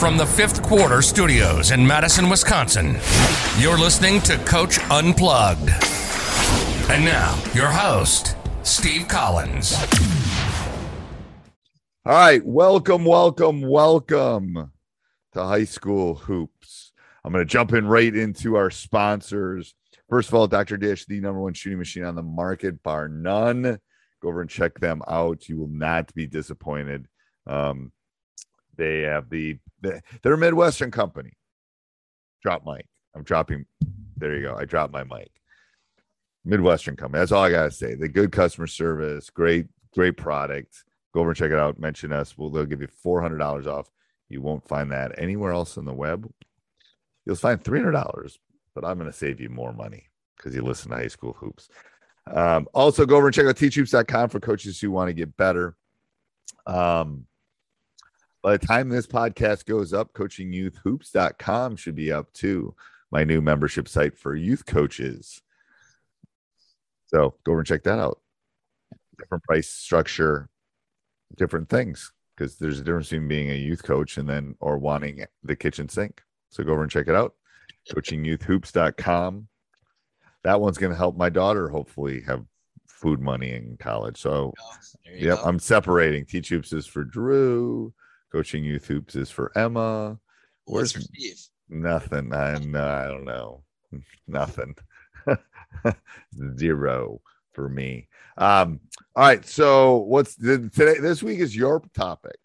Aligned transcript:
From 0.00 0.16
the 0.16 0.24
fifth 0.24 0.62
quarter 0.62 1.02
studios 1.02 1.72
in 1.72 1.86
Madison, 1.86 2.30
Wisconsin, 2.30 2.96
you're 3.58 3.76
listening 3.76 4.22
to 4.22 4.38
Coach 4.38 4.78
Unplugged. 4.90 5.68
And 6.88 7.04
now, 7.04 7.38
your 7.52 7.66
host, 7.66 8.34
Steve 8.62 9.08
Collins. 9.08 9.76
All 12.06 12.14
right, 12.14 12.42
welcome, 12.42 13.04
welcome, 13.04 13.60
welcome 13.60 14.72
to 15.34 15.44
High 15.44 15.64
School 15.64 16.14
Hoops. 16.14 16.92
I'm 17.22 17.32
going 17.32 17.46
to 17.46 17.52
jump 17.52 17.74
in 17.74 17.86
right 17.86 18.16
into 18.16 18.56
our 18.56 18.70
sponsors. 18.70 19.74
First 20.08 20.30
of 20.30 20.34
all, 20.34 20.46
Dr. 20.46 20.78
Dish, 20.78 21.04
the 21.04 21.20
number 21.20 21.42
one 21.42 21.52
shooting 21.52 21.78
machine 21.78 22.04
on 22.04 22.14
the 22.14 22.22
market, 22.22 22.82
bar 22.82 23.06
none. 23.10 23.78
Go 24.22 24.28
over 24.30 24.40
and 24.40 24.48
check 24.48 24.78
them 24.78 25.02
out. 25.06 25.46
You 25.50 25.58
will 25.58 25.68
not 25.68 26.14
be 26.14 26.26
disappointed. 26.26 27.06
Um, 27.46 27.92
they 28.80 29.00
have 29.00 29.28
the, 29.28 29.52
the 29.52 29.69
they're 29.82 30.32
a 30.32 30.38
Midwestern 30.38 30.90
company. 30.90 31.32
Drop 32.42 32.64
mic. 32.66 32.86
I'm 33.14 33.22
dropping. 33.22 33.66
There 34.16 34.36
you 34.36 34.42
go. 34.42 34.56
I 34.58 34.64
dropped 34.64 34.92
my 34.92 35.04
mic. 35.04 35.30
Midwestern 36.44 36.96
company. 36.96 37.20
That's 37.20 37.32
all 37.32 37.44
I 37.44 37.50
gotta 37.50 37.70
say. 37.70 37.94
The 37.94 38.08
good 38.08 38.32
customer 38.32 38.66
service, 38.66 39.30
great, 39.30 39.66
great 39.92 40.16
product. 40.16 40.84
Go 41.12 41.20
over 41.20 41.30
and 41.30 41.36
check 41.36 41.50
it 41.50 41.58
out. 41.58 41.78
Mention 41.78 42.12
us. 42.12 42.38
We'll 42.38 42.50
they'll 42.50 42.64
give 42.64 42.80
you 42.80 42.88
four 43.02 43.20
hundred 43.20 43.38
dollars 43.38 43.66
off. 43.66 43.90
You 44.28 44.40
won't 44.40 44.66
find 44.66 44.90
that 44.92 45.12
anywhere 45.18 45.52
else 45.52 45.76
on 45.76 45.84
the 45.84 45.92
web. 45.92 46.30
You'll 47.26 47.36
find 47.36 47.62
three 47.62 47.80
hundred 47.80 47.92
dollars, 47.92 48.38
but 48.74 48.84
I'm 48.84 48.96
gonna 48.98 49.12
save 49.12 49.40
you 49.40 49.50
more 49.50 49.72
money 49.72 50.06
because 50.36 50.54
you 50.54 50.62
listen 50.62 50.90
to 50.90 50.96
high 50.96 51.08
school 51.08 51.34
hoops. 51.34 51.68
Um, 52.26 52.68
also, 52.72 53.04
go 53.06 53.16
over 53.16 53.26
and 53.26 53.34
check 53.34 53.46
out 53.46 53.56
teachhoops.com 53.56 54.28
for 54.28 54.40
coaches 54.40 54.80
who 54.80 54.90
want 54.90 55.08
to 55.08 55.14
get 55.14 55.36
better. 55.36 55.76
Um, 56.66 57.26
by 58.42 58.56
the 58.56 58.66
time 58.66 58.88
this 58.88 59.06
podcast 59.06 59.66
goes 59.66 59.92
up, 59.92 60.12
coachingyouthhoops.com 60.14 61.76
should 61.76 61.94
be 61.94 62.12
up 62.12 62.32
too. 62.32 62.74
My 63.10 63.24
new 63.24 63.40
membership 63.40 63.88
site 63.88 64.16
for 64.16 64.34
youth 64.34 64.66
coaches. 64.66 65.42
So 67.06 67.34
go 67.44 67.52
over 67.52 67.60
and 67.60 67.66
check 67.66 67.82
that 67.84 67.98
out. 67.98 68.20
Different 69.18 69.44
price 69.44 69.68
structure, 69.68 70.48
different 71.36 71.68
things, 71.68 72.12
because 72.36 72.56
there's 72.56 72.78
a 72.78 72.84
difference 72.84 73.10
between 73.10 73.28
being 73.28 73.50
a 73.50 73.54
youth 73.54 73.82
coach 73.82 74.16
and 74.16 74.28
then 74.28 74.54
or 74.60 74.78
wanting 74.78 75.24
the 75.42 75.56
kitchen 75.56 75.88
sink. 75.88 76.22
So 76.48 76.64
go 76.64 76.72
over 76.72 76.82
and 76.82 76.90
check 76.90 77.08
it 77.08 77.14
out. 77.14 77.34
Coachingyouthhoops.com. 77.92 79.48
That 80.44 80.60
one's 80.60 80.78
going 80.78 80.92
to 80.92 80.96
help 80.96 81.16
my 81.16 81.28
daughter 81.28 81.68
hopefully 81.68 82.22
have 82.22 82.46
food 82.86 83.20
money 83.20 83.52
in 83.52 83.76
college. 83.78 84.18
So, 84.18 84.54
yep, 85.12 85.38
go. 85.38 85.42
I'm 85.44 85.58
separating. 85.58 86.24
Teach 86.24 86.48
Hoops 86.48 86.72
is 86.72 86.86
for 86.86 87.04
Drew. 87.04 87.92
Coaching 88.32 88.64
Youth 88.64 88.86
Hoops 88.86 89.16
is 89.16 89.30
for 89.30 89.50
Emma. 89.56 90.18
Where's 90.64 90.92
for 90.92 91.00
Steve? 91.00 91.40
Nothing. 91.68 92.32
I 92.32 92.58
no, 92.58 92.84
I 92.84 93.06
don't 93.06 93.24
know. 93.24 93.62
Nothing. 94.26 94.74
Zero 96.56 97.20
for 97.52 97.68
me. 97.68 98.08
Um, 98.36 98.80
all 99.16 99.24
right. 99.24 99.44
So 99.44 99.98
what's 99.98 100.36
the, 100.36 100.70
today? 100.74 100.98
This 101.00 101.22
week 101.22 101.40
is 101.40 101.54
your 101.56 101.82
topic. 101.94 102.36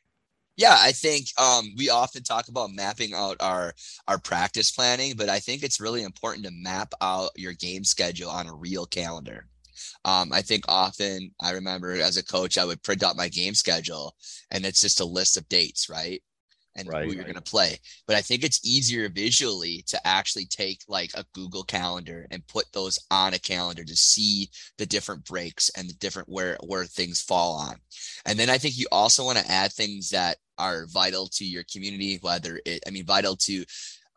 Yeah, 0.57 0.77
I 0.79 0.93
think 0.93 1.27
um, 1.37 1.73
we 1.77 1.89
often 1.89 2.23
talk 2.23 2.47
about 2.47 2.71
mapping 2.71 3.13
out 3.13 3.35
our 3.41 3.73
our 4.07 4.17
practice 4.17 4.71
planning, 4.71 5.15
but 5.17 5.27
I 5.27 5.39
think 5.39 5.63
it's 5.63 5.81
really 5.81 6.03
important 6.03 6.45
to 6.45 6.51
map 6.51 6.93
out 7.01 7.31
your 7.35 7.53
game 7.53 7.83
schedule 7.83 8.29
on 8.29 8.47
a 8.47 8.53
real 8.53 8.85
calendar. 8.85 9.47
Um, 10.03 10.31
I 10.33 10.41
think 10.41 10.65
often 10.67 11.31
I 11.41 11.51
remember 11.51 11.93
as 11.93 12.17
a 12.17 12.25
coach, 12.25 12.57
I 12.57 12.65
would 12.65 12.83
print 12.83 13.03
out 13.03 13.15
my 13.15 13.29
game 13.29 13.53
schedule 13.53 14.15
and 14.51 14.65
it's 14.65 14.81
just 14.81 15.01
a 15.01 15.05
list 15.05 15.37
of 15.37 15.47
dates, 15.49 15.89
right? 15.89 16.21
And 16.77 16.89
right, 16.89 17.05
who 17.05 17.11
you're 17.13 17.23
right. 17.23 17.31
going 17.31 17.41
to 17.41 17.51
play. 17.51 17.79
But 18.05 18.17
I 18.17 18.21
think 18.21 18.43
it's 18.43 18.65
easier 18.65 19.07
visually 19.07 19.85
to 19.87 20.07
actually 20.07 20.45
take 20.45 20.81
like 20.89 21.11
a 21.15 21.23
Google 21.33 21.63
calendar 21.63 22.27
and 22.31 22.45
put 22.47 22.65
those 22.73 22.99
on 23.09 23.33
a 23.33 23.39
calendar 23.39 23.85
to 23.85 23.95
see 23.95 24.49
the 24.77 24.85
different 24.85 25.23
breaks 25.23 25.69
and 25.77 25.89
the 25.89 25.93
different 25.93 26.27
where 26.27 26.57
where 26.65 26.83
things 26.83 27.21
fall 27.21 27.55
on. 27.55 27.75
And 28.25 28.37
then 28.37 28.49
I 28.49 28.57
think 28.57 28.77
you 28.77 28.87
also 28.91 29.23
want 29.23 29.37
to 29.37 29.49
add 29.49 29.71
things 29.71 30.09
that 30.09 30.35
are 30.57 30.87
vital 30.87 31.27
to 31.27 31.45
your 31.45 31.63
community, 31.71 32.19
whether 32.21 32.59
it, 32.65 32.83
I 32.85 32.89
mean, 32.89 33.05
vital 33.05 33.35
to 33.37 33.65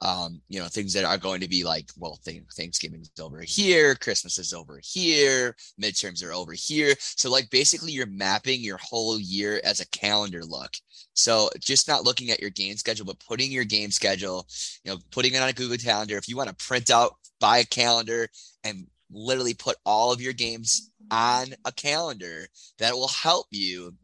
um, 0.00 0.40
you 0.48 0.60
know, 0.60 0.66
things 0.66 0.92
that 0.92 1.04
are 1.04 1.18
going 1.18 1.40
to 1.40 1.48
be 1.48 1.64
like, 1.64 1.90
well, 1.96 2.20
th- 2.24 2.42
Thanksgiving's 2.52 3.10
over 3.20 3.40
here, 3.40 3.96
Christmas 3.96 4.38
is 4.38 4.52
over 4.52 4.80
here, 4.82 5.56
midterms 5.80 6.24
are 6.24 6.32
over 6.32 6.52
here. 6.52 6.94
So, 6.98 7.30
like, 7.30 7.50
basically, 7.50 7.92
you're 7.92 8.06
mapping 8.06 8.60
your 8.60 8.78
whole 8.78 9.18
year 9.18 9.60
as 9.64 9.80
a 9.80 9.88
calendar 9.88 10.44
look. 10.44 10.70
So, 11.14 11.50
just 11.58 11.88
not 11.88 12.04
looking 12.04 12.30
at 12.30 12.40
your 12.40 12.50
game 12.50 12.76
schedule, 12.76 13.06
but 13.06 13.18
putting 13.26 13.50
your 13.50 13.64
game 13.64 13.90
schedule, 13.90 14.46
you 14.84 14.92
know, 14.92 14.98
putting 15.10 15.34
it 15.34 15.42
on 15.42 15.48
a 15.48 15.52
Google 15.52 15.78
Calendar. 15.78 16.16
If 16.16 16.28
you 16.28 16.36
want 16.36 16.48
to 16.48 16.66
print 16.66 16.90
out, 16.90 17.16
buy 17.40 17.58
a 17.58 17.64
calendar 17.64 18.28
and 18.62 18.86
literally 19.10 19.54
put 19.54 19.78
all 19.84 20.12
of 20.12 20.20
your 20.20 20.32
games 20.32 20.90
on 21.10 21.48
a 21.64 21.72
calendar, 21.72 22.46
that 22.78 22.94
will 22.94 23.08
help 23.08 23.46
you 23.50 23.94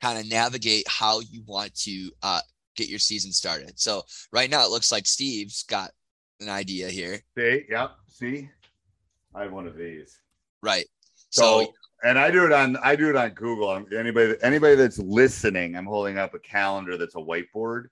kind 0.00 0.18
of 0.18 0.28
navigate 0.28 0.86
how 0.88 1.20
you 1.20 1.42
want 1.46 1.74
to 1.74 2.10
uh, 2.22 2.40
get 2.78 2.88
your 2.88 2.98
season 2.98 3.32
started. 3.32 3.78
So 3.78 4.02
right 4.32 4.48
now 4.48 4.64
it 4.64 4.70
looks 4.70 4.92
like 4.92 5.06
Steve's 5.06 5.64
got 5.64 5.90
an 6.40 6.48
idea 6.48 6.88
here. 6.88 7.20
See, 7.36 7.64
yep. 7.68 7.92
See, 8.06 8.48
I 9.34 9.42
have 9.42 9.52
one 9.52 9.66
of 9.66 9.76
these. 9.76 10.20
Right. 10.62 10.86
So, 11.30 11.42
so 11.42 11.72
and 12.04 12.18
I 12.18 12.30
do 12.30 12.46
it 12.46 12.52
on 12.52 12.76
I 12.78 12.96
do 12.96 13.10
it 13.10 13.16
on 13.16 13.30
Google. 13.30 13.84
Anybody 13.96 14.34
anybody 14.42 14.76
that's 14.76 14.98
listening, 14.98 15.76
I'm 15.76 15.86
holding 15.86 16.18
up 16.18 16.34
a 16.34 16.38
calendar 16.38 16.96
that's 16.96 17.16
a 17.16 17.18
whiteboard, 17.18 17.86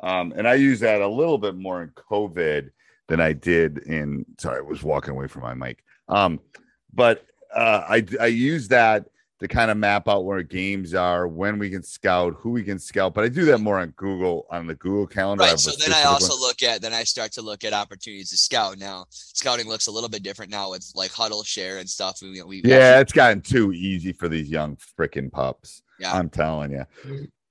um, 0.00 0.32
and 0.36 0.48
I 0.48 0.54
use 0.54 0.80
that 0.80 1.00
a 1.00 1.08
little 1.08 1.38
bit 1.38 1.56
more 1.56 1.82
in 1.82 1.90
COVID 1.90 2.70
than 3.08 3.20
I 3.20 3.32
did 3.32 3.78
in. 3.78 4.26
Sorry, 4.38 4.58
I 4.58 4.62
was 4.62 4.82
walking 4.82 5.12
away 5.12 5.28
from 5.28 5.42
my 5.42 5.54
mic. 5.54 5.84
Um, 6.08 6.40
but 6.92 7.24
uh, 7.54 7.84
I 7.88 8.04
I 8.20 8.26
use 8.26 8.68
that 8.68 9.06
to 9.42 9.48
kind 9.48 9.72
of 9.72 9.76
map 9.76 10.08
out 10.08 10.24
where 10.24 10.40
games 10.40 10.94
are, 10.94 11.26
when 11.26 11.58
we 11.58 11.68
can 11.68 11.82
scout, 11.82 12.34
who 12.38 12.50
we 12.50 12.62
can 12.62 12.78
scout. 12.78 13.12
But 13.12 13.24
I 13.24 13.28
do 13.28 13.44
that 13.46 13.58
more 13.58 13.80
on 13.80 13.90
Google 13.96 14.46
on 14.50 14.68
the 14.68 14.76
Google 14.76 15.04
calendar. 15.04 15.42
Right. 15.42 15.58
So 15.58 15.72
then 15.72 15.92
I 15.92 16.04
also 16.04 16.34
one. 16.34 16.40
look 16.40 16.62
at 16.62 16.80
then 16.80 16.92
I 16.92 17.02
start 17.02 17.32
to 17.32 17.42
look 17.42 17.64
at 17.64 17.72
opportunities 17.72 18.30
to 18.30 18.36
scout. 18.36 18.78
Now 18.78 19.06
scouting 19.10 19.68
looks 19.68 19.88
a 19.88 19.90
little 19.90 20.08
bit 20.08 20.22
different 20.22 20.52
now 20.52 20.70
with 20.70 20.88
like 20.94 21.10
Hudl 21.10 21.44
share 21.44 21.78
and 21.78 21.90
stuff. 21.90 22.20
We, 22.22 22.40
we 22.42 22.62
yeah, 22.64 22.76
actually- 22.76 23.00
it's 23.02 23.12
gotten 23.12 23.40
too 23.40 23.72
easy 23.72 24.12
for 24.12 24.28
these 24.28 24.48
young 24.48 24.78
freaking 24.96 25.30
pups. 25.30 25.82
Yeah, 25.98 26.12
I'm 26.12 26.30
telling 26.30 26.70
you, 26.70 26.86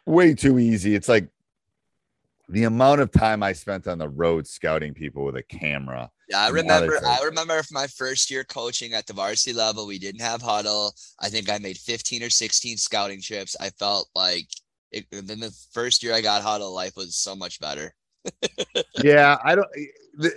way 0.05 0.33
too 0.33 0.59
easy. 0.59 0.95
It's 0.95 1.09
like 1.09 1.27
the 2.51 2.65
amount 2.65 2.99
of 2.99 3.11
time 3.11 3.41
I 3.43 3.53
spent 3.53 3.87
on 3.87 3.97
the 3.97 4.09
road 4.09 4.45
scouting 4.45 4.93
people 4.93 5.23
with 5.23 5.37
a 5.37 5.43
camera. 5.43 6.11
Yeah, 6.29 6.41
I 6.41 6.49
remember. 6.49 6.99
I 7.05 7.23
remember 7.23 7.61
my 7.71 7.87
first 7.87 8.29
year 8.29 8.43
coaching 8.43 8.93
at 8.93 9.07
the 9.07 9.13
varsity 9.13 9.53
level. 9.53 9.87
We 9.87 9.97
didn't 9.97 10.21
have 10.21 10.41
Hudl. 10.41 10.91
I 11.19 11.29
think 11.29 11.49
I 11.49 11.57
made 11.59 11.77
15 11.77 12.23
or 12.23 12.29
16 12.29 12.77
scouting 12.77 13.21
trips. 13.21 13.55
I 13.59 13.69
felt 13.69 14.09
like 14.15 14.47
it, 14.91 15.05
then 15.11 15.39
the 15.39 15.55
first 15.71 16.03
year 16.03 16.13
I 16.13 16.19
got 16.19 16.43
Hudl, 16.43 16.73
life 16.73 16.97
was 16.97 17.15
so 17.15 17.35
much 17.35 17.59
better. 17.61 17.93
yeah, 19.03 19.37
I 19.43 19.55
don't. 19.55 19.67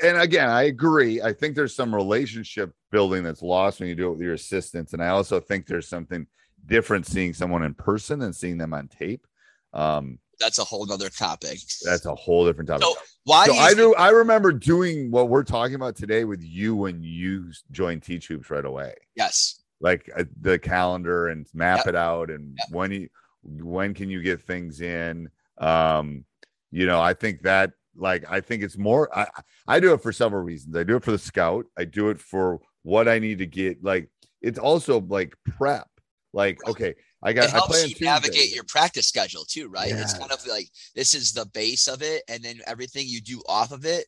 And 0.03 0.19
again, 0.19 0.49
I 0.49 0.65
agree. 0.65 1.21
I 1.21 1.33
think 1.33 1.57
there's 1.57 1.75
some 1.75 1.95
relationship 1.95 2.73
building 2.93 3.25
that's 3.25 3.43
lost 3.43 3.81
when 3.81 3.89
you 3.89 3.97
do 3.97 4.09
it 4.09 4.13
with 4.13 4.21
your 4.21 4.35
assistants, 4.35 4.93
and 4.93 5.03
I 5.03 5.09
also 5.09 5.41
think 5.41 5.67
there's 5.67 5.89
something 5.89 6.27
different 6.65 7.07
seeing 7.07 7.35
someone 7.35 7.65
in 7.65 7.75
person 7.75 8.21
than 8.21 8.33
seeing 8.33 8.57
them 8.57 8.73
on 8.73 8.89
tape. 8.89 9.27
Um, 9.73 10.19
that's 10.39 10.59
a 10.59 10.65
whole 10.65 10.91
other 10.91 11.09
topic. 11.09 11.59
That's 11.85 12.07
a 12.07 12.15
whole 12.15 12.47
different 12.47 12.69
topic. 12.69 12.85
So 12.85 12.95
why 13.25 13.47
so 13.47 13.53
do 13.53 13.59
I 13.59 13.75
do 13.75 13.95
I 13.95 14.11
remember 14.11 14.53
doing 14.53 15.11
what 15.11 15.29
we're 15.29 15.45
talking 15.45 15.75
about 15.75 15.97
today 15.97 16.25
with 16.25 16.43
you 16.43 16.77
when 16.77 17.03
you 17.03 17.51
joined 17.71 18.03
Teach 18.03 18.29
Hoops 18.29 18.51
right 18.51 18.65
away. 18.65 18.95
Yes. 19.17 19.63
Like 19.81 20.11
uh, 20.17 20.25
the 20.41 20.59
calendar 20.59 21.29
and 21.29 21.47
map 21.55 21.79
yep. 21.79 21.89
it 21.89 21.97
out 21.97 22.31
and 22.31 22.57
yep. 22.59 22.69
when 22.71 22.93
you 22.93 23.09
when 23.43 23.95
can 23.95 24.11
you 24.11 24.23
get 24.23 24.43
things 24.43 24.81
in? 24.81 25.31
Um, 25.59 26.25
you 26.71 26.87
know, 26.87 27.01
I 27.01 27.15
think 27.15 27.43
that 27.43 27.73
like 27.97 28.25
I 28.31 28.41
think 28.41 28.63
it's 28.63 28.79
more 28.79 29.17
I 29.17 29.27
I 29.67 29.81
do 29.81 29.93
it 29.95 30.03
for 30.03 30.13
several 30.13 30.43
reasons. 30.43 30.77
I 30.77 30.85
do 30.85 30.97
it 30.97 31.05
for 31.05 31.13
the 31.13 31.19
scout. 31.19 31.67
I 31.79 31.85
do 31.85 32.11
it 32.11 32.21
for 32.21 32.61
what 32.83 33.09
I 33.09 33.19
need 33.19 33.39
to 33.39 33.47
get 33.47 33.83
like 33.83 34.09
it's 34.43 34.59
also 34.59 35.01
like 35.01 35.35
prep. 35.57 35.89
Like, 36.35 36.59
okay, 36.69 36.97
I 37.25 37.33
got 37.33 37.49
it 37.49 37.55
I 37.55 37.61
play 37.61 37.79
helps 37.79 37.85
on 37.85 37.91
you 37.91 37.97
navigate 38.03 38.55
your 38.55 38.65
practice 38.65 39.07
schedule 39.07 39.45
too, 39.45 39.69
right? 39.69 39.91
It's 39.91 40.17
kind 40.17 40.31
of 40.31 40.47
like 40.47 40.69
this 40.95 41.15
is 41.15 41.33
the 41.33 41.47
base 41.47 41.89
of 41.89 42.03
it, 42.03 42.23
and 42.29 42.43
then 42.43 42.61
everything 42.67 43.07
you 43.09 43.21
do 43.21 43.43
off 43.49 43.73
of 43.73 43.87
it 43.87 44.07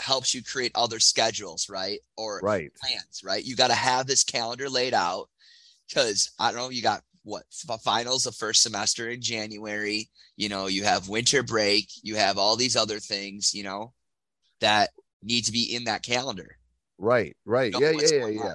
helps 0.00 0.34
you 0.34 0.42
create 0.42 0.72
other 0.74 0.98
schedules, 0.98 1.68
right? 1.68 2.00
Or 2.16 2.40
right. 2.42 2.72
plans, 2.82 3.22
right? 3.24 3.44
You 3.44 3.54
got 3.54 3.68
to 3.68 3.74
have 3.74 4.06
this 4.06 4.24
calendar 4.24 4.68
laid 4.68 4.94
out 4.94 5.28
because 5.88 6.32
I 6.38 6.50
don't 6.50 6.60
know, 6.60 6.70
you 6.70 6.82
got 6.82 7.02
what 7.22 7.44
finals 7.82 8.24
the 8.24 8.32
first 8.32 8.62
semester 8.62 9.10
in 9.10 9.20
January, 9.20 10.08
you 10.36 10.48
know, 10.48 10.66
you 10.66 10.84
have 10.84 11.08
winter 11.08 11.42
break, 11.42 11.88
you 12.02 12.16
have 12.16 12.38
all 12.38 12.56
these 12.56 12.76
other 12.76 12.98
things, 12.98 13.54
you 13.54 13.62
know, 13.62 13.92
that 14.60 14.90
need 15.22 15.44
to 15.44 15.52
be 15.52 15.74
in 15.74 15.84
that 15.84 16.02
calendar. 16.02 16.56
Right, 16.98 17.36
right. 17.44 17.72
know 17.72 17.78
Yeah, 17.78 17.90
yeah, 17.90 18.08
yeah, 18.10 18.18
going 18.20 18.38
yeah. 18.38 18.54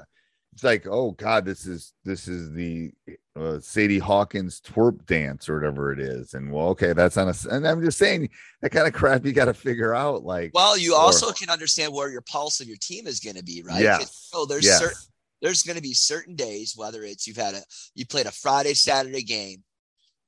It's 0.55 0.63
like, 0.63 0.87
oh 0.87 1.11
God, 1.11 1.43
this 1.43 1.65
is 1.65 1.91
this 2.05 2.29
is 2.29 2.51
the 2.53 2.91
uh, 3.35 3.59
Sadie 3.59 3.99
Hawkins 3.99 4.61
twerp 4.61 5.05
dance 5.05 5.49
or 5.49 5.55
whatever 5.59 5.91
it 5.91 5.99
is, 5.99 6.33
and 6.33 6.49
well, 6.49 6.69
okay, 6.69 6.93
that's 6.93 7.17
on 7.17 7.27
a. 7.27 7.35
And 7.53 7.67
I'm 7.67 7.83
just 7.83 7.97
saying 7.97 8.29
that 8.61 8.69
kind 8.71 8.87
of 8.87 8.93
crap 8.93 9.25
you 9.25 9.33
got 9.33 9.45
to 9.45 9.53
figure 9.53 9.93
out. 9.93 10.23
Like, 10.23 10.51
Well, 10.53 10.77
you 10.77 10.93
Or- 10.93 11.01
also 11.01 11.33
can 11.33 11.49
understand 11.49 11.93
where 11.93 12.09
your 12.09 12.21
pulse 12.21 12.61
of 12.61 12.67
your 12.67 12.77
team 12.77 13.05
is 13.05 13.19
going 13.19 13.35
to 13.35 13.43
be, 13.43 13.63
right 13.63 13.81
you 13.81 14.05
know, 14.33 14.45
there's 14.45 14.63
yes, 14.63 14.79
certain 14.79 14.97
there's 15.41 15.63
going 15.63 15.75
to 15.75 15.81
be 15.81 15.93
certain 15.93 16.35
days, 16.35 16.73
whether 16.77 17.03
it's 17.03 17.27
you've 17.27 17.35
had 17.35 17.53
a 17.55 17.61
you 17.93 18.05
played 18.05 18.25
a 18.25 18.31
Friday, 18.31 18.75
Saturday 18.75 19.23
game, 19.23 19.61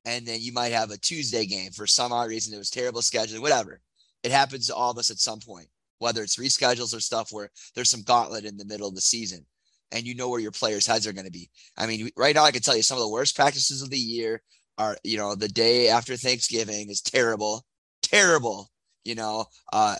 and 0.04 0.26
then 0.26 0.40
you 0.42 0.52
might 0.52 0.72
have 0.72 0.90
a 0.90 0.98
Tuesday 0.98 1.46
game 1.46 1.70
for 1.70 1.86
some 1.86 2.12
odd 2.12 2.28
reason. 2.28 2.52
It 2.52 2.58
was 2.58 2.68
terrible 2.70 3.00
scheduling, 3.00 3.40
whatever. 3.40 3.80
It 4.22 4.30
happens 4.30 4.66
to 4.66 4.74
all 4.74 4.90
of 4.90 4.98
us 4.98 5.10
at 5.10 5.18
some 5.18 5.40
point, 5.40 5.68
whether 6.00 6.22
it's 6.22 6.36
reschedules 6.36 6.94
or 6.94 7.00
stuff 7.00 7.32
where 7.32 7.50
there's 7.74 7.88
some 7.88 8.02
gauntlet 8.02 8.44
in 8.44 8.58
the 8.58 8.66
middle 8.66 8.88
of 8.88 8.94
the 8.94 9.00
season, 9.00 9.46
and 9.92 10.06
you 10.06 10.14
know 10.14 10.28
where 10.28 10.40
your 10.40 10.50
players' 10.50 10.86
heads 10.86 11.06
are 11.06 11.12
going 11.12 11.26
to 11.26 11.32
be. 11.32 11.50
I 11.76 11.86
mean, 11.86 12.10
right 12.16 12.34
now 12.34 12.44
I 12.44 12.50
can 12.50 12.62
tell 12.62 12.76
you 12.76 12.82
some 12.82 12.98
of 12.98 13.02
the 13.02 13.08
worst 13.10 13.36
practices 13.36 13.82
of 13.82 13.90
the 13.90 13.98
year 13.98 14.42
are, 14.76 14.96
you 15.02 15.16
know, 15.16 15.34
the 15.34 15.48
day 15.48 15.88
after 15.88 16.16
Thanksgiving 16.16 16.88
is 16.90 17.00
terrible, 17.00 17.64
terrible. 18.02 18.70
You 19.04 19.14
know, 19.14 19.46
uh, 19.72 19.96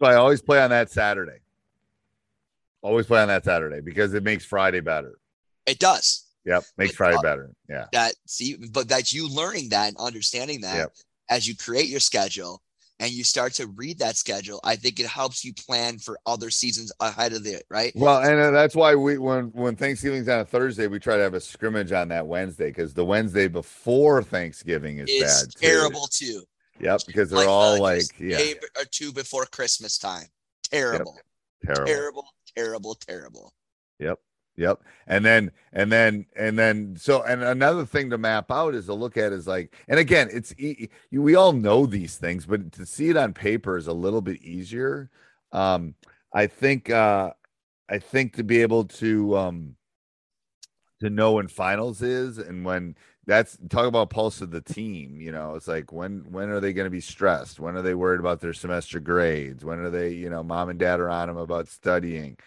So 0.00 0.06
I 0.06 0.14
always 0.14 0.42
play 0.42 0.60
on 0.60 0.70
that 0.70 0.90
Saturday. 0.90 1.38
Always 2.82 3.06
play 3.06 3.20
on 3.20 3.28
that 3.28 3.44
Saturday 3.44 3.80
because 3.80 4.14
it 4.14 4.22
makes 4.22 4.44
Friday 4.44 4.80
better. 4.80 5.18
it 5.66 5.78
does. 5.78 6.26
Yep, 6.44 6.64
makes 6.78 6.92
But, 6.92 6.96
Friday 6.96 7.16
uh, 7.18 7.22
better. 7.22 7.50
Yeah, 7.68 7.86
that 7.92 8.14
see 8.26 8.56
but 8.72 8.88
that's 8.88 9.12
you 9.12 9.28
learning 9.28 9.70
that 9.70 9.88
and 9.88 9.96
understanding 9.98 10.62
that 10.62 10.76
Yep. 10.76 10.92
as 11.28 11.46
you 11.46 11.54
create 11.56 11.88
your 11.88 12.00
schedule 12.00 12.62
and 13.00 13.10
you 13.10 13.24
start 13.24 13.52
to 13.54 13.66
read 13.68 13.98
that 13.98 14.16
schedule 14.16 14.60
i 14.62 14.76
think 14.76 15.00
it 15.00 15.06
helps 15.06 15.44
you 15.44 15.52
plan 15.54 15.98
for 15.98 16.18
other 16.26 16.50
seasons 16.50 16.92
ahead 17.00 17.32
of 17.32 17.46
it 17.46 17.64
right? 17.70 17.92
Well, 17.94 18.20
and 18.22 18.38
uh, 18.38 18.50
that's 18.50 18.74
why 18.74 18.94
we 18.94 19.18
when 19.18 19.46
when 19.46 19.76
Thanksgiving's 19.76 20.28
on 20.28 20.40
a 20.40 20.44
Thursday, 20.44 20.86
we 20.86 20.98
try 20.98 21.16
to 21.16 21.22
have 21.22 21.34
a 21.34 21.40
scrimmage 21.40 21.92
on 21.92 22.08
that 22.08 22.26
Wednesday 22.26 22.68
because 22.68 22.92
the 22.94 23.04
Wednesday 23.04 23.48
before 23.48 24.22
Thanksgiving 24.22 24.98
is 24.98 25.08
it's 25.08 25.44
bad. 25.44 25.54
terrible 25.60 26.06
too. 26.10 26.42
Yep, 26.80 27.02
because 27.06 27.30
they're 27.30 27.40
Like, 27.40 27.48
all 27.48 27.74
uh, 27.74 27.80
like, 27.80 28.04
yeah, 28.18 28.38
day 28.38 28.54
or 28.76 28.84
two 28.90 29.12
before 29.12 29.46
christmas 29.46 29.98
time. 29.98 30.26
Terrible. 30.64 31.16
Terrible. 31.64 31.86
terrible 31.86 32.28
terrible 32.56 32.94
terrible. 32.94 33.54
Yep. 33.98 34.18
And 35.06 35.24
then 35.24 35.50
and 35.72 35.90
then 35.90 36.26
and 36.36 36.58
then 36.58 36.96
so 36.96 37.22
and 37.22 37.42
another 37.42 37.84
thing 37.86 38.10
to 38.10 38.18
map 38.18 38.50
out 38.50 38.74
is 38.74 38.86
to 38.86 38.94
look 38.94 39.16
at 39.16 39.32
is 39.32 39.46
like 39.46 39.74
and 39.88 39.98
again 39.98 40.28
it's 40.32 40.54
we 41.10 41.34
all 41.34 41.52
know 41.52 41.86
these 41.86 42.16
things 42.16 42.46
but 42.46 42.72
to 42.72 42.86
see 42.86 43.08
it 43.10 43.16
on 43.16 43.32
paper 43.32 43.76
is 43.76 43.86
a 43.86 43.92
little 43.92 44.20
bit 44.22 44.42
easier. 44.42 45.10
Um 45.52 45.94
I 46.32 46.46
think 46.46 46.90
uh 46.90 47.32
I 47.88 47.98
think 47.98 48.36
to 48.36 48.44
be 48.44 48.62
able 48.62 48.84
to 48.86 49.36
um 49.36 49.76
to 51.00 51.10
know 51.10 51.32
when 51.32 51.48
finals 51.48 52.02
is 52.02 52.38
and 52.38 52.64
when 52.64 52.94
that's 53.26 53.58
talk 53.68 53.86
about 53.86 54.10
pulse 54.10 54.40
of 54.40 54.50
the 54.50 54.60
team, 54.60 55.20
you 55.20 55.30
know, 55.30 55.54
it's 55.54 55.68
like 55.68 55.92
when 55.92 56.24
when 56.32 56.48
are 56.48 56.60
they 56.60 56.72
going 56.72 56.86
to 56.86 56.90
be 56.90 57.00
stressed? 57.00 57.60
When 57.60 57.76
are 57.76 57.82
they 57.82 57.94
worried 57.94 58.20
about 58.20 58.40
their 58.40 58.52
semester 58.52 58.98
grades? 58.98 59.64
When 59.64 59.78
are 59.78 59.90
they, 59.90 60.10
you 60.10 60.30
know, 60.30 60.42
mom 60.42 60.68
and 60.68 60.78
dad 60.78 61.00
are 61.00 61.10
on 61.10 61.28
them 61.28 61.36
about 61.36 61.68
studying? 61.68 62.38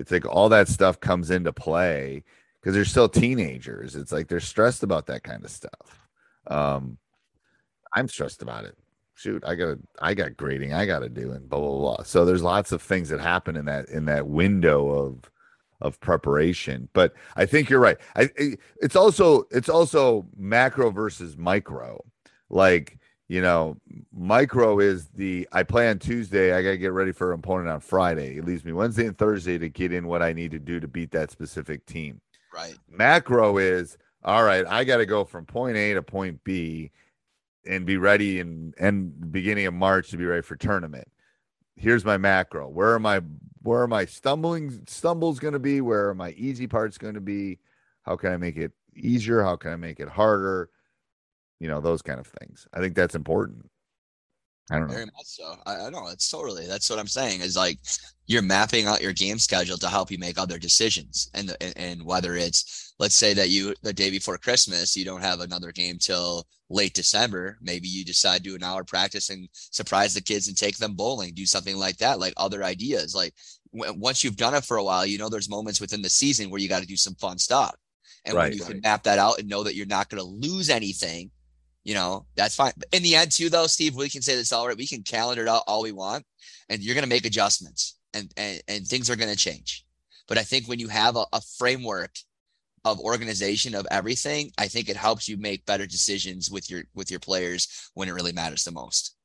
It's 0.00 0.10
like 0.10 0.26
all 0.26 0.48
that 0.48 0.66
stuff 0.66 0.98
comes 0.98 1.30
into 1.30 1.52
play 1.52 2.24
because 2.60 2.74
they're 2.74 2.86
still 2.86 3.08
teenagers. 3.08 3.94
It's 3.96 4.12
like 4.12 4.28
they're 4.28 4.40
stressed 4.40 4.82
about 4.82 5.06
that 5.06 5.22
kind 5.22 5.44
of 5.44 5.50
stuff. 5.50 6.08
Um, 6.46 6.96
I'm 7.94 8.08
stressed 8.08 8.40
about 8.40 8.64
it. 8.64 8.76
Shoot, 9.14 9.44
I 9.46 9.54
got 9.54 9.76
I 10.00 10.14
got 10.14 10.38
grading 10.38 10.72
I 10.72 10.86
got 10.86 11.00
to 11.00 11.10
do 11.10 11.32
and 11.32 11.48
blah 11.48 11.60
blah 11.60 11.78
blah. 11.78 12.02
So 12.04 12.24
there's 12.24 12.42
lots 12.42 12.72
of 12.72 12.80
things 12.80 13.10
that 13.10 13.20
happen 13.20 13.54
in 13.54 13.66
that 13.66 13.90
in 13.90 14.06
that 14.06 14.26
window 14.26 14.88
of 14.88 15.30
of 15.82 16.00
preparation. 16.00 16.88
But 16.94 17.12
I 17.36 17.44
think 17.44 17.68
you're 17.68 17.80
right. 17.80 17.98
I 18.16 18.30
it's 18.80 18.96
also 18.96 19.44
it's 19.50 19.68
also 19.68 20.26
macro 20.34 20.90
versus 20.90 21.36
micro. 21.36 22.02
Like 22.48 22.98
you 23.30 23.40
know, 23.40 23.76
micro 24.12 24.80
is 24.80 25.06
the 25.14 25.46
I 25.52 25.62
play 25.62 25.88
on 25.88 26.00
Tuesday. 26.00 26.52
I 26.52 26.64
got 26.64 26.70
to 26.70 26.76
get 26.76 26.92
ready 26.92 27.12
for 27.12 27.32
an 27.32 27.38
opponent 27.38 27.68
on 27.68 27.78
Friday. 27.78 28.36
It 28.36 28.44
leaves 28.44 28.64
me 28.64 28.72
Wednesday 28.72 29.06
and 29.06 29.16
Thursday 29.16 29.56
to 29.56 29.68
get 29.68 29.92
in 29.92 30.08
what 30.08 30.20
I 30.20 30.32
need 30.32 30.50
to 30.50 30.58
do 30.58 30.80
to 30.80 30.88
beat 30.88 31.12
that 31.12 31.30
specific 31.30 31.86
team. 31.86 32.20
right 32.52 32.74
Macro 32.90 33.58
is 33.58 33.96
all 34.24 34.42
right. 34.42 34.66
I 34.66 34.82
got 34.82 34.96
to 34.96 35.06
go 35.06 35.24
from 35.24 35.46
point 35.46 35.76
A 35.76 35.94
to 35.94 36.02
point 36.02 36.42
B 36.42 36.90
and 37.64 37.86
be 37.86 37.98
ready 37.98 38.40
in 38.40 38.74
and 38.78 39.30
beginning 39.30 39.66
of 39.66 39.74
March 39.74 40.10
to 40.10 40.16
be 40.16 40.24
ready 40.24 40.42
for 40.42 40.56
tournament. 40.56 41.06
Here's 41.76 42.04
my 42.04 42.16
macro. 42.16 42.68
Where 42.68 42.94
are 42.94 42.98
my 42.98 43.20
where 43.62 43.82
are 43.82 43.86
my 43.86 44.06
stumbling 44.06 44.82
stumbles 44.88 45.38
going 45.38 45.54
to 45.54 45.60
be? 45.60 45.80
Where 45.80 46.08
are 46.08 46.16
my 46.16 46.30
easy 46.30 46.66
parts 46.66 46.98
going 46.98 47.14
to 47.14 47.20
be? 47.20 47.60
How 48.02 48.16
can 48.16 48.32
I 48.32 48.38
make 48.38 48.56
it 48.56 48.72
easier? 48.96 49.44
How 49.44 49.54
can 49.54 49.70
I 49.70 49.76
make 49.76 50.00
it 50.00 50.08
harder? 50.08 50.68
You 51.60 51.68
know, 51.68 51.80
those 51.80 52.02
kind 52.02 52.18
of 52.18 52.26
things. 52.26 52.66
I 52.72 52.80
think 52.80 52.94
that's 52.94 53.14
important. 53.14 53.70
I 54.70 54.78
don't 54.78 54.88
know. 54.88 54.94
very 54.94 55.06
much 55.06 55.26
so 55.26 55.56
I, 55.66 55.76
I 55.86 55.90
know 55.90 56.08
it's 56.08 56.30
totally 56.30 56.66
that's 56.66 56.88
what 56.88 56.98
i'm 56.98 57.06
saying 57.08 57.40
is 57.40 57.56
like 57.56 57.78
you're 58.26 58.42
mapping 58.42 58.86
out 58.86 59.00
your 59.02 59.12
game 59.12 59.38
schedule 59.38 59.76
to 59.78 59.88
help 59.88 60.10
you 60.10 60.18
make 60.18 60.38
other 60.38 60.58
decisions 60.58 61.28
and 61.34 61.48
the, 61.48 61.62
and, 61.62 61.72
and 61.76 62.04
whether 62.06 62.34
it's 62.36 62.94
let's 63.00 63.16
say 63.16 63.34
that 63.34 63.48
you 63.50 63.74
the 63.82 63.92
day 63.92 64.10
before 64.10 64.38
christmas 64.38 64.96
you 64.96 65.04
don't 65.04 65.22
have 65.22 65.40
another 65.40 65.72
game 65.72 65.98
till 65.98 66.46
late 66.70 66.94
december 66.94 67.58
maybe 67.60 67.88
you 67.88 68.04
decide 68.04 68.38
to 68.44 68.50
do 68.50 68.54
an 68.54 68.62
hour 68.62 68.84
practice 68.84 69.28
and 69.30 69.48
surprise 69.52 70.14
the 70.14 70.20
kids 70.22 70.46
and 70.48 70.56
take 70.56 70.76
them 70.78 70.94
bowling 70.94 71.34
do 71.34 71.46
something 71.46 71.76
like 71.76 71.96
that 71.96 72.20
like 72.20 72.34
other 72.36 72.62
ideas 72.62 73.12
like 73.14 73.34
w- 73.76 73.92
once 73.98 74.22
you've 74.22 74.36
done 74.36 74.54
it 74.54 74.64
for 74.64 74.76
a 74.76 74.84
while 74.84 75.04
you 75.04 75.18
know 75.18 75.28
there's 75.28 75.50
moments 75.50 75.80
within 75.80 76.02
the 76.02 76.08
season 76.08 76.48
where 76.48 76.60
you 76.60 76.68
got 76.68 76.80
to 76.80 76.86
do 76.86 76.96
some 76.96 77.14
fun 77.16 77.38
stuff 77.38 77.74
and 78.24 78.36
when 78.36 78.46
Right. 78.46 78.54
you 78.54 78.60
can 78.60 78.80
map 78.82 79.02
that 79.02 79.18
out 79.18 79.38
and 79.40 79.48
know 79.48 79.64
that 79.64 79.74
you're 79.74 79.86
not 79.86 80.08
going 80.08 80.22
to 80.22 80.46
lose 80.48 80.70
anything 80.70 81.30
you 81.84 81.94
know 81.94 82.26
that's 82.36 82.54
fine 82.56 82.72
But 82.76 82.88
in 82.92 83.02
the 83.02 83.16
end 83.16 83.32
too 83.32 83.48
though 83.48 83.66
steve 83.66 83.94
we 83.94 84.08
can 84.08 84.22
say 84.22 84.36
this 84.36 84.52
all 84.52 84.68
right 84.68 84.76
we 84.76 84.86
can 84.86 85.02
calendar 85.02 85.42
it 85.42 85.48
out 85.48 85.62
all 85.66 85.82
we 85.82 85.92
want 85.92 86.24
and 86.68 86.82
you're 86.82 86.94
going 86.94 87.04
to 87.04 87.08
make 87.08 87.26
adjustments 87.26 87.98
and, 88.14 88.32
and 88.36 88.60
and 88.68 88.86
things 88.86 89.10
are 89.10 89.16
going 89.16 89.30
to 89.30 89.36
change 89.36 89.84
but 90.28 90.38
i 90.38 90.42
think 90.42 90.66
when 90.66 90.78
you 90.78 90.88
have 90.88 91.16
a, 91.16 91.24
a 91.32 91.40
framework 91.58 92.12
of 92.84 93.00
organization 93.00 93.74
of 93.74 93.86
everything 93.90 94.50
i 94.58 94.68
think 94.68 94.88
it 94.88 94.96
helps 94.96 95.28
you 95.28 95.36
make 95.36 95.64
better 95.66 95.86
decisions 95.86 96.50
with 96.50 96.70
your 96.70 96.82
with 96.94 97.10
your 97.10 97.20
players 97.20 97.90
when 97.94 98.08
it 98.08 98.12
really 98.12 98.32
matters 98.32 98.64
the 98.64 98.72
most 98.72 99.16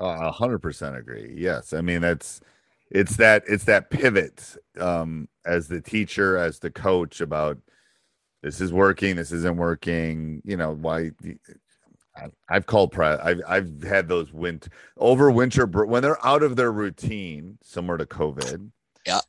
A 0.00 0.30
hundred 0.30 0.60
percent 0.60 0.96
agree. 0.96 1.34
Yes, 1.36 1.72
I 1.72 1.80
mean 1.80 2.00
that's 2.00 2.40
it's 2.90 3.16
that 3.16 3.42
it's 3.48 3.64
that 3.64 3.90
pivot 3.90 4.56
um, 4.78 5.28
as 5.44 5.66
the 5.68 5.80
teacher, 5.80 6.36
as 6.36 6.60
the 6.60 6.70
coach 6.70 7.20
about 7.20 7.58
this 8.42 8.60
is 8.60 8.72
working, 8.72 9.16
this 9.16 9.32
isn't 9.32 9.56
working. 9.56 10.40
You 10.44 10.56
know 10.56 10.72
why? 10.72 11.10
I've 12.48 12.66
called 12.66 12.92
pre. 12.92 13.06
I've 13.06 13.40
I've 13.46 13.82
had 13.82 14.08
those 14.08 14.32
winter 14.32 14.70
over 14.96 15.30
winter 15.30 15.66
when 15.66 16.02
they're 16.02 16.24
out 16.26 16.42
of 16.42 16.56
their 16.56 16.72
routine, 16.72 17.58
similar 17.62 17.98
to 17.98 18.06
COVID. 18.06 18.70
Yeah. 19.06 19.20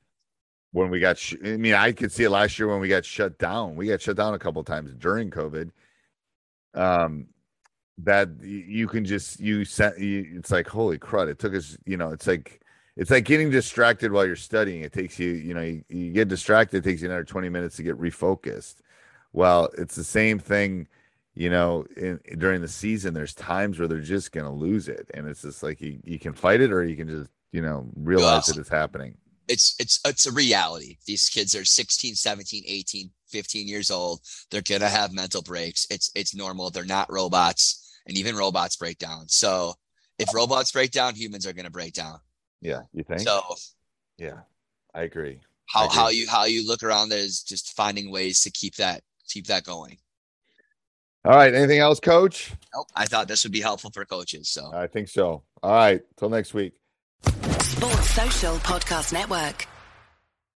When 0.72 0.92
we 0.92 1.00
got, 1.00 1.18
sh- 1.18 1.36
I 1.44 1.58
mean, 1.58 1.74
I 1.74 1.92
could 1.92 2.12
see 2.12 2.26
it 2.26 2.30
last 2.30 2.60
year 2.60 2.68
when 2.68 2.80
we 2.80 2.88
got 2.88 3.04
shut 3.04 3.40
down. 3.40 3.76
We 3.76 3.88
got 3.88 4.02
shut 4.02 4.18
down 4.18 4.36
a 4.36 4.40
couple 4.40 4.64
times 4.64 4.94
during 4.94 5.32
COVID. 5.32 5.72
Um, 6.76 7.28
that 8.04 8.30
you 8.42 8.88
can 8.88 9.04
just 9.04 9.40
you 9.40 9.66
set 9.66 10.00
you, 10.00 10.36
it's 10.38 10.52
like 10.52 10.68
holy 10.68 10.98
crud 10.98 11.28
it 11.28 11.38
took 11.38 11.54
us 11.54 11.78
you 11.86 11.98
know 11.98 12.12
it's 12.12 12.28
like 12.28 12.62
it's 12.96 13.12
like 13.12 13.26
getting 13.26 13.50
distracted 13.50 14.12
while 14.12 14.26
you're 14.26 14.36
studying 14.36 14.82
it 14.84 14.94
takes 14.94 15.20
you 15.20 15.32
you 15.32 15.54
know 15.54 15.62
you, 15.62 15.84
you 15.90 16.12
get 16.12 16.28
distracted 16.28 16.78
it 16.78 16.90
takes 16.90 17.02
you 17.02 17.08
another 17.08 17.26
20 17.26 17.50
minutes 17.50 17.76
to 17.76 17.84
get 17.84 18.00
refocused 18.00 18.76
well 19.34 19.70
it's 19.78 19.96
the 19.96 20.04
same 20.04 20.40
thing 20.40 20.88
you 21.36 21.50
know 21.50 21.86
in, 21.96 22.20
during 22.38 22.62
the 22.62 22.68
season 22.68 23.14
there's 23.14 23.34
times 23.34 23.80
where 23.80 23.88
they're 23.88 24.00
just 24.02 24.32
going 24.32 24.46
to 24.46 24.52
lose 24.52 24.88
it 24.88 25.10
and 25.14 25.28
it's 25.28 25.42
just 25.42 25.64
like 25.64 25.80
you, 25.82 26.00
you 26.04 26.20
can 26.20 26.34
fight 26.34 26.62
it 26.62 26.72
or 26.72 26.84
you 26.84 26.96
can 26.96 27.08
just 27.08 27.32
you 27.52 27.62
know 27.62 27.90
realize 27.96 28.50
Ugh. 28.50 28.56
that 28.56 28.62
it's 28.62 28.70
happening. 28.70 29.18
It's 29.48 29.76
it's 29.80 30.00
it's 30.06 30.28
a 30.28 30.32
reality. 30.32 30.98
These 31.08 31.30
kids 31.30 31.56
are 31.56 31.66
16 31.66 32.16
17 32.16 32.64
18 32.66 33.10
15 33.30 33.68
years 33.68 33.90
old. 33.90 34.22
They're 34.52 34.62
going 34.62 34.82
to 34.82 34.90
have 34.90 35.12
mental 35.12 35.42
breaks. 35.42 35.88
It's 35.90 36.12
it's 36.14 36.36
normal. 36.36 36.70
They're 36.70 36.86
not 36.86 37.12
robots 37.12 38.00
and 38.08 38.18
even 38.18 38.36
robots 38.36 38.76
break 38.76 39.00
down. 39.00 39.28
So 39.28 39.74
if 40.20 40.34
robots 40.34 40.72
break 40.72 40.92
down 40.92 41.16
humans 41.16 41.48
are 41.48 41.54
going 41.54 41.66
to 41.66 41.72
break 41.72 41.94
down. 41.94 42.20
Yeah 42.62 42.82
you 42.94 43.04
think? 43.04 43.22
So 43.22 43.42
yeah 44.18 44.42
i 44.94 45.02
agree. 45.02 45.40
How 45.68 45.86
agree. 45.86 45.96
how 45.96 46.10
you 46.10 46.30
how 46.30 46.46
you 46.46 46.68
look 46.68 46.84
around 46.84 47.12
is 47.12 47.42
just 47.42 47.76
finding 47.76 48.12
ways 48.12 48.42
to 48.42 48.52
keep 48.52 48.76
that 48.76 49.02
keep 49.28 49.48
that 49.48 49.64
going 49.64 49.98
All 51.26 51.36
right. 51.36 51.54
Anything 51.54 51.80
else, 51.80 52.00
coach? 52.00 52.52
Nope. 52.74 52.88
I 52.96 53.06
thought 53.06 53.28
this 53.28 53.44
would 53.44 53.52
be 53.52 53.62
helpful 53.62 53.92
for 53.92 54.06
coaches. 54.06 54.50
So 54.50 54.72
I 54.74 54.88
think 54.88 55.08
so. 55.10 55.44
All 55.62 55.72
right. 55.72 56.02
Till 56.18 56.30
next 56.30 56.54
week. 56.54 56.74
Sports 57.24 58.10
Social 58.12 58.56
Podcast 58.58 59.14
Network. 59.14 59.68